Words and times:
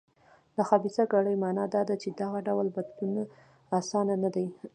د 0.55 0.57
خبیثه 0.69 1.03
کړۍ 1.13 1.35
معنا 1.43 1.65
دا 1.75 1.81
ده 1.89 1.95
چې 2.01 2.09
دغه 2.21 2.39
ډول 2.47 2.67
بدلون 2.75 3.15
اسانه 3.79 4.15
نه 4.23 4.29
دی. 4.35 4.47